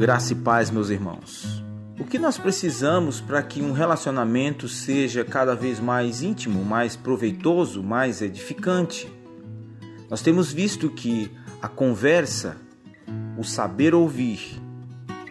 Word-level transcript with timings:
Graça 0.00 0.32
e 0.32 0.36
paz, 0.36 0.70
meus 0.70 0.88
irmãos. 0.88 1.62
O 1.98 2.04
que 2.04 2.18
nós 2.18 2.38
precisamos 2.38 3.20
para 3.20 3.42
que 3.42 3.60
um 3.60 3.72
relacionamento 3.72 4.66
seja 4.66 5.26
cada 5.26 5.54
vez 5.54 5.78
mais 5.78 6.22
íntimo, 6.22 6.64
mais 6.64 6.96
proveitoso, 6.96 7.82
mais 7.82 8.22
edificante? 8.22 9.12
Nós 10.08 10.22
temos 10.22 10.50
visto 10.50 10.88
que 10.88 11.30
a 11.60 11.68
conversa, 11.68 12.56
o 13.36 13.44
saber 13.44 13.94
ouvir 13.94 14.58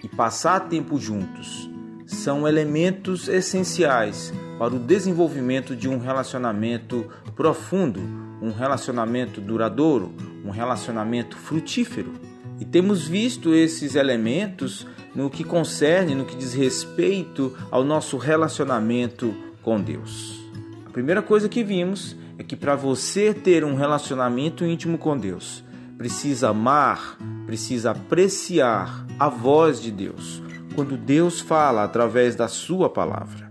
e 0.04 0.08
passar 0.08 0.60
tempo 0.70 1.00
juntos 1.00 1.68
são 2.06 2.48
elementos 2.48 3.28
essenciais 3.28 4.32
para 4.60 4.76
o 4.76 4.80
desenvolvimento 4.80 5.76
de 5.76 5.90
um 5.90 5.98
relacionamento 5.98 7.10
profundo, 7.36 8.02
um 8.40 8.52
relacionamento 8.52 9.42
duradouro, 9.42 10.14
um 10.46 10.52
relacionamento 10.52 11.38
frutífero. 11.38 12.29
E 12.60 12.66
temos 12.66 13.08
visto 13.08 13.54
esses 13.54 13.96
elementos 13.96 14.86
no 15.16 15.30
que 15.30 15.44
concerne, 15.44 16.14
no 16.14 16.26
que 16.26 16.36
diz 16.36 16.54
respeito 16.54 17.56
ao 17.72 17.84
nosso 17.84 18.18
relacionamento 18.18 19.34
com 19.64 19.80
Deus. 19.80 20.38
A 20.86 20.90
primeira 20.90 21.22
coisa 21.22 21.48
que 21.48 21.64
vimos 21.64 22.18
é 22.38 22.44
que 22.44 22.56
para 22.56 22.76
você 22.76 23.34
ter 23.34 23.64
um 23.64 23.76
relacionamento 23.76 24.66
íntimo 24.66 24.98
com 24.98 25.18
Deus, 25.18 25.64
precisa 25.98 26.50
amar, 26.50 27.18
precisa 27.46 27.92
apreciar 27.92 29.06
a 29.18 29.30
voz 29.30 29.82
de 29.82 29.92
Deus, 29.92 30.42
quando 30.76 30.98
Deus 30.98 31.40
fala 31.40 31.84
através 31.84 32.36
da 32.36 32.48
sua 32.48 32.90
palavra. 32.90 33.50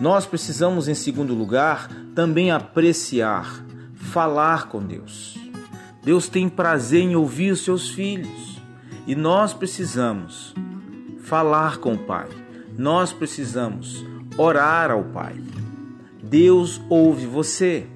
Nós 0.00 0.26
precisamos, 0.26 0.88
em 0.88 0.94
segundo 0.94 1.34
lugar, 1.34 1.88
também 2.14 2.50
apreciar, 2.50 3.64
falar 3.94 4.68
com 4.68 4.82
Deus. 4.82 5.36
Deus 6.04 6.28
tem 6.28 6.48
prazer 6.48 7.02
em 7.02 7.16
ouvir 7.16 7.52
os 7.52 7.60
seus 7.62 7.90
filhos 7.90 8.53
e 9.06 9.14
nós 9.14 9.52
precisamos 9.52 10.54
falar 11.24 11.78
com 11.78 11.94
o 11.94 11.98
Pai. 11.98 12.28
Nós 12.76 13.12
precisamos 13.12 14.04
orar 14.36 14.90
ao 14.90 15.04
Pai. 15.04 15.36
Deus 16.22 16.80
ouve 16.88 17.26
você. 17.26 17.86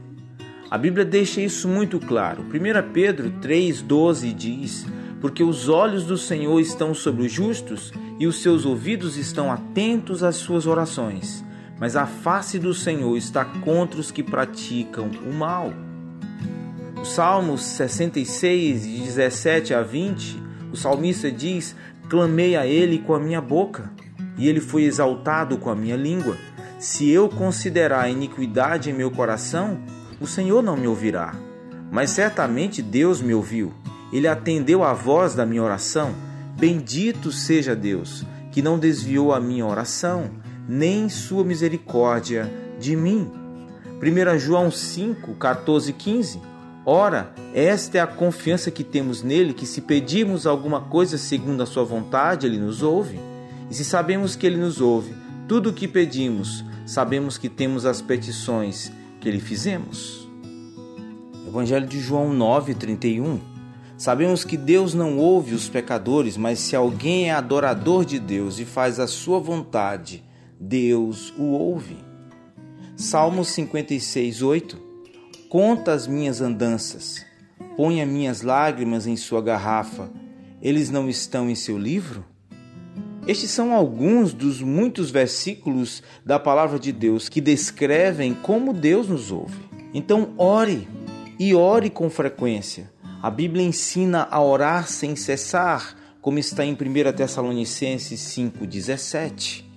A 0.71 0.77
Bíblia 0.77 1.05
deixa 1.05 1.41
isso 1.41 1.67
muito 1.67 1.99
claro. 1.99 2.43
1 2.43 2.93
Pedro 2.93 3.31
3,12 3.41 4.35
diz: 4.35 4.87
Porque 5.21 5.43
os 5.43 5.69
olhos 5.69 6.05
do 6.05 6.19
Senhor 6.19 6.61
estão 6.61 6.93
sobre 6.95 7.27
os 7.27 7.33
justos 7.33 7.93
e 8.19 8.27
os 8.27 8.43
seus 8.43 8.67
ouvidos 8.67 9.17
estão 9.17 9.51
atentos 9.51 10.23
às 10.23 10.37
suas 10.37 10.67
orações, 10.67 11.45
mas 11.79 11.97
a 11.97 12.05
face 12.05 12.59
do 12.59 12.75
Senhor 12.75 13.17
está 13.17 13.45
contra 13.45 13.99
os 13.99 14.11
que 14.11 14.23
praticam 14.23 15.11
o 15.27 15.33
mal. 15.33 15.73
O 17.01 17.05
Salmos 17.05 17.63
66, 17.63 18.83
de 18.83 19.01
17 19.01 19.73
a 19.73 19.83
20, 19.83 20.48
o 20.73 20.77
salmista 20.77 21.31
diz: 21.31 21.75
Clamei 22.09 22.57
a 22.57 22.67
ele 22.67 22.99
com 22.99 23.15
a 23.15 23.21
minha 23.21 23.41
boca, 23.41 23.91
e 24.37 24.49
ele 24.49 24.61
foi 24.61 24.85
exaltado 24.85 25.59
com 25.59 25.71
a 25.71 25.77
minha 25.77 25.97
língua. 25.97 26.37
Se 26.79 27.09
eu 27.11 27.29
considerar 27.29 28.03
a 28.03 28.09
iniquidade 28.09 28.91
em 28.91 28.93
meu 28.93 29.11
coração, 29.11 29.79
o 30.21 30.27
Senhor 30.27 30.63
não 30.63 30.77
me 30.77 30.87
ouvirá. 30.87 31.35
Mas 31.91 32.11
certamente 32.11 32.83
Deus 32.83 33.21
me 33.21 33.35
ouviu. 33.35 33.73
Ele 34.13 34.29
atendeu 34.29 34.85
à 34.85 34.93
voz 34.93 35.35
da 35.35 35.45
minha 35.45 35.63
oração. 35.63 36.15
Bendito 36.57 37.33
seja 37.33 37.75
Deus, 37.75 38.25
que 38.53 38.63
não 38.63 38.79
desviou 38.79 39.33
a 39.33 39.41
minha 39.41 39.67
oração, 39.67 40.31
nem 40.69 41.09
sua 41.09 41.45
misericórdia 41.45 42.51
de 42.79 42.95
mim. 42.95 43.31
1 44.01 44.39
João 44.39 44.71
5, 44.71 45.35
14 45.35 45.91
e 45.91 45.93
15 45.93 46.41
Ora, 46.91 47.35
esta 47.53 47.99
é 47.99 48.01
a 48.01 48.07
confiança 48.07 48.71
que 48.71 48.83
temos 48.83 49.23
nele, 49.23 49.53
que 49.53 49.67
se 49.67 49.83
pedirmos 49.83 50.47
alguma 50.47 50.81
coisa 50.81 51.19
segundo 51.19 51.63
a 51.63 51.67
sua 51.67 51.85
vontade, 51.85 52.47
ele 52.47 52.57
nos 52.57 52.83
ouve. 52.83 53.21
E 53.71 53.75
se 53.75 53.85
sabemos 53.85 54.35
que 54.35 54.47
ele 54.47 54.57
nos 54.57 54.81
ouve, 54.81 55.15
tudo 55.47 55.69
o 55.69 55.73
que 55.75 55.87
pedimos, 55.87 56.65
sabemos 56.87 57.37
que 57.37 57.51
temos 57.51 57.85
as 57.85 58.01
petições 58.01 58.91
que 59.21 59.31
lhe 59.31 59.39
fizemos. 59.39 60.27
Evangelho 61.47 61.87
de 61.87 62.01
João 62.01 62.33
9:31. 62.33 63.39
Sabemos 63.99 64.43
que 64.43 64.57
Deus 64.57 64.95
não 64.95 65.19
ouve 65.19 65.55
os 65.55 65.69
pecadores, 65.69 66.39
mas 66.39 66.59
se 66.59 66.75
alguém 66.75 67.29
é 67.29 67.35
adorador 67.35 68.03
de 68.03 68.19
Deus 68.19 68.59
e 68.59 68.65
faz 68.65 68.99
a 68.99 69.07
sua 69.07 69.39
vontade, 69.39 70.25
Deus 70.59 71.35
o 71.37 71.49
ouve. 71.49 71.99
Salmos 72.97 73.49
56:8 73.49 74.88
Conta 75.49 75.93
as 75.93 76.07
minhas 76.07 76.43
andanças, 76.43 77.25
ponha 77.75 78.05
minhas 78.05 78.43
lágrimas 78.43 79.07
em 79.07 79.17
sua 79.17 79.41
garrafa, 79.41 80.11
eles 80.61 80.91
não 80.91 81.09
estão 81.09 81.49
em 81.49 81.55
seu 81.55 81.79
livro? 81.79 82.23
Estes 83.27 83.51
são 83.51 83.73
alguns 83.73 84.35
dos 84.35 84.61
muitos 84.61 85.11
versículos 85.11 86.03
da 86.23 86.39
palavra 86.39 86.79
de 86.79 86.93
Deus 86.93 87.31
que 87.31 87.41
descrevem 87.41 88.35
como 88.35 88.75
Deus 88.75 89.09
nos 89.09 89.33
ouve. 89.33 89.59
Então, 89.95 90.35
ore 90.37 90.87
e 91.39 91.55
ore 91.55 91.89
com 91.89 92.11
frequência. 92.11 92.93
A 93.23 93.31
Bíblia 93.31 93.65
ensina 93.65 94.29
a 94.31 94.43
orar 94.43 94.87
sem 94.87 95.17
cessar, 95.17 95.97
como 96.21 96.39
está 96.39 96.63
em 96.63 96.75
1 96.75 96.77
Tessalonicenses 97.17 98.21
5,17. 98.21 99.68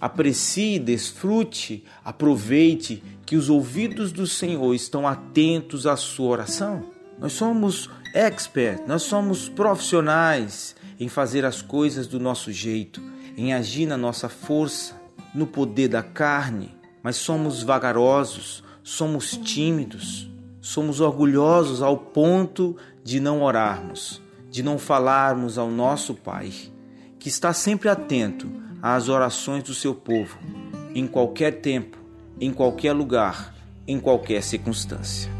Aprecie, 0.00 0.78
desfrute, 0.78 1.84
aproveite 2.02 3.02
que 3.26 3.36
os 3.36 3.50
ouvidos 3.50 4.10
do 4.12 4.26
Senhor 4.26 4.74
estão 4.74 5.06
atentos 5.06 5.86
à 5.86 5.94
sua 5.94 6.30
oração. 6.30 6.86
Nós 7.18 7.34
somos 7.34 7.90
experts, 8.14 8.88
nós 8.88 9.02
somos 9.02 9.46
profissionais 9.46 10.74
em 10.98 11.06
fazer 11.06 11.44
as 11.44 11.60
coisas 11.60 12.06
do 12.06 12.18
nosso 12.18 12.50
jeito, 12.50 13.02
em 13.36 13.52
agir 13.52 13.84
na 13.84 13.98
nossa 13.98 14.28
força, 14.28 14.98
no 15.34 15.46
poder 15.46 15.88
da 15.88 16.02
carne, 16.02 16.74
mas 17.02 17.16
somos 17.16 17.62
vagarosos, 17.62 18.64
somos 18.82 19.36
tímidos, 19.36 20.30
somos 20.62 20.98
orgulhosos 21.00 21.82
ao 21.82 21.98
ponto 21.98 22.74
de 23.04 23.20
não 23.20 23.42
orarmos, 23.42 24.22
de 24.50 24.62
não 24.62 24.78
falarmos 24.78 25.58
ao 25.58 25.70
nosso 25.70 26.14
Pai, 26.14 26.50
que 27.18 27.28
está 27.28 27.52
sempre 27.52 27.90
atento 27.90 28.50
às 28.82 29.08
orações 29.08 29.62
do 29.62 29.74
seu 29.74 29.94
povo, 29.94 30.38
em 30.94 31.06
qualquer 31.06 31.60
tempo, 31.60 31.98
em 32.40 32.52
qualquer 32.52 32.92
lugar, 32.92 33.54
em 33.86 33.98
qualquer 33.98 34.42
circunstância. 34.42 35.30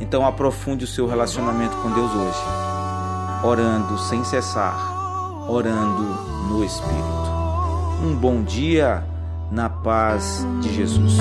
Então 0.00 0.24
aprofunde 0.24 0.84
o 0.84 0.88
seu 0.88 1.06
relacionamento 1.06 1.76
com 1.78 1.90
Deus 1.90 2.10
hoje, 2.12 2.38
orando 3.44 3.98
sem 3.98 4.22
cessar, 4.24 5.50
orando 5.50 6.02
no 6.48 6.64
Espírito. 6.64 7.28
Um 8.02 8.14
bom 8.14 8.42
dia 8.42 9.04
na 9.50 9.68
paz 9.68 10.46
de 10.60 10.72
Jesus. 10.72 11.18